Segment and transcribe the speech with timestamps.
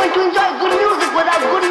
[0.00, 1.69] going to enjoy good music without good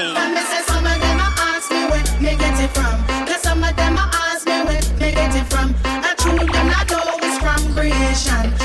[0.00, 0.16] alone.
[0.16, 2.96] And me say some of them I ask me where me get it from.
[3.26, 5.74] Cause some of them I ask me where me get it from.
[5.84, 8.63] I true them not always from creation.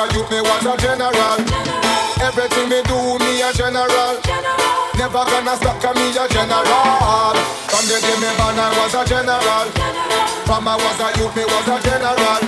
[0.00, 1.36] a youth, me was a general.
[2.24, 4.16] Everything me do, me a general.
[4.96, 7.36] Never gonna stop, cause me a general.
[7.68, 9.68] From the day me born, I was a general.
[10.48, 12.40] From I was a youth, me was a general.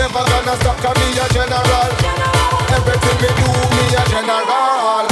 [0.00, 1.88] Never gonna stop, cause me a general.
[2.72, 5.11] Everything me do, me a general.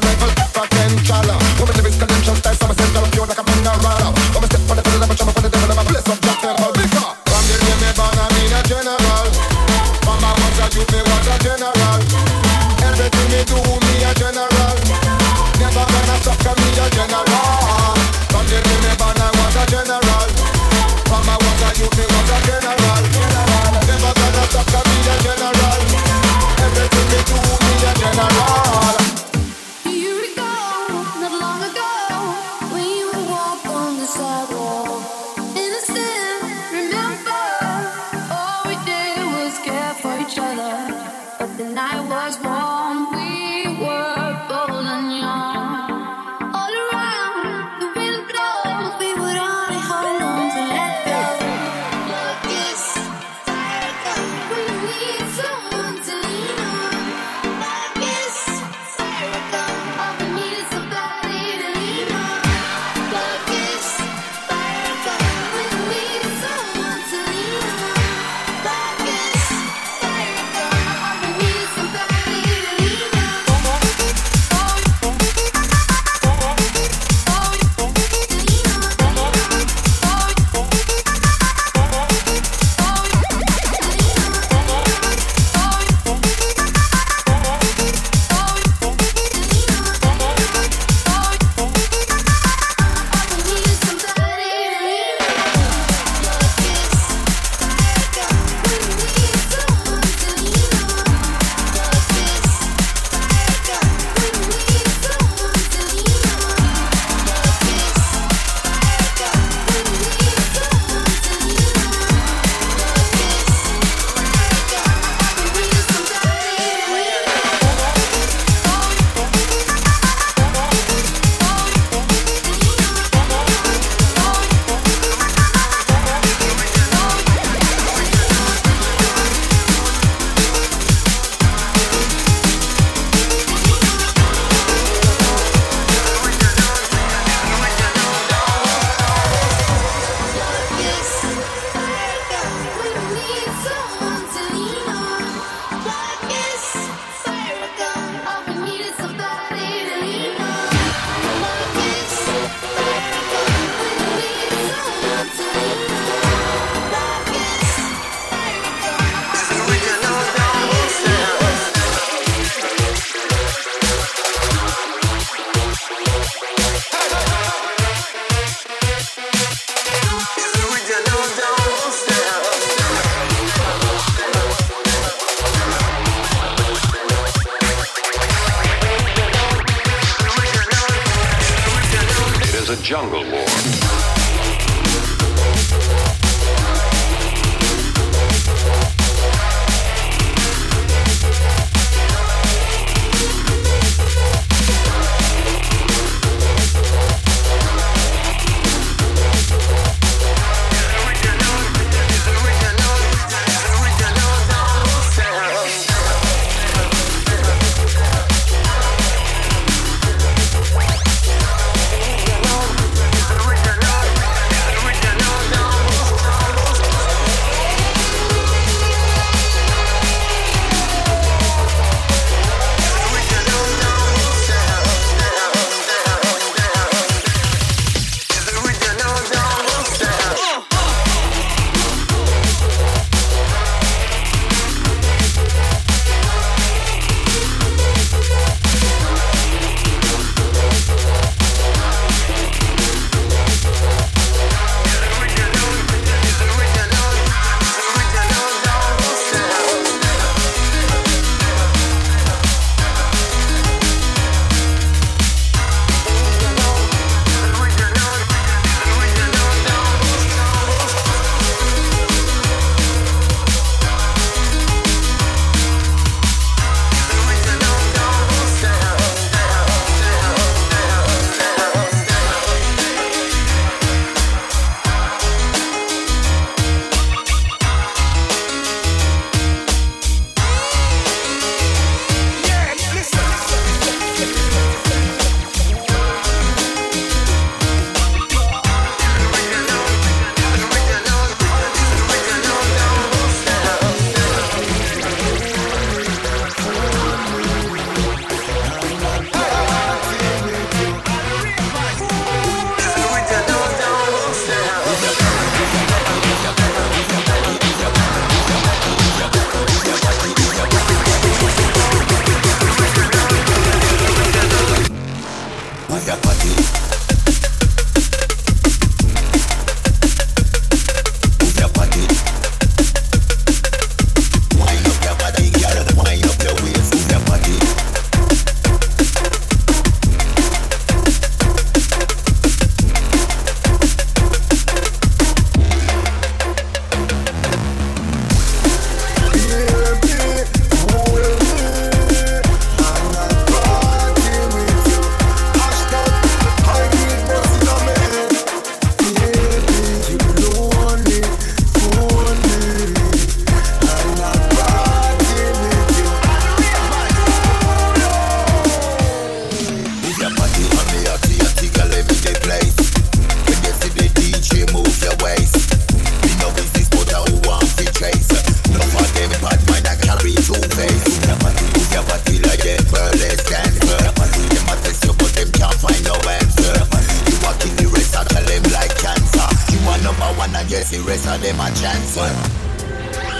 [182.91, 183.90] Jungle War.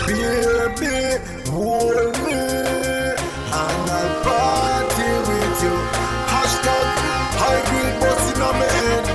[0.07, 1.17] Baby,
[1.49, 5.75] hold me, and I'll party with you.
[6.31, 6.85] Hashtag
[7.41, 9.05] high grade busting on my head.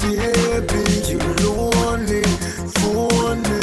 [0.00, 2.22] Baby, you lonely,
[2.78, 3.60] phone me,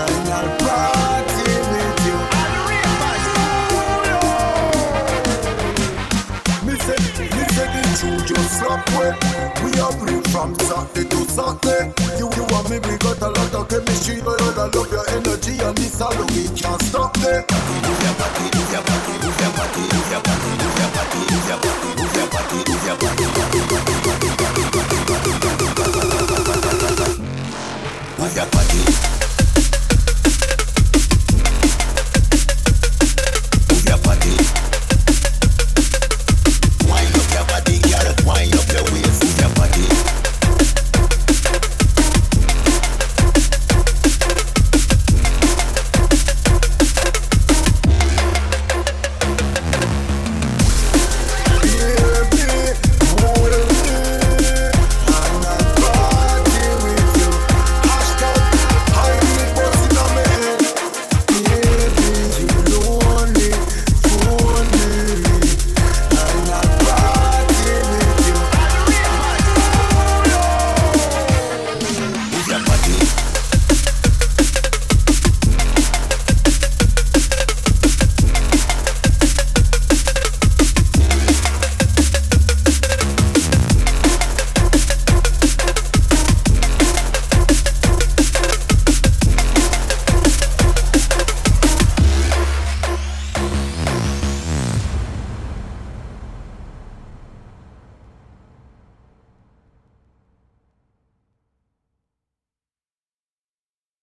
[0.00, 2.18] and I'll party with you.
[6.66, 7.24] Me say the
[7.98, 9.14] truth just slap well.
[9.64, 11.05] We are free from Saturday
[11.36, 14.22] you, you want me, we got a lot of chemistry.
[14.24, 17.52] But I love your energy and this all we can't stop it.
[17.52, 18.16] Move your.